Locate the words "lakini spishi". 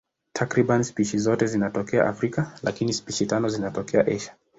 2.63-3.25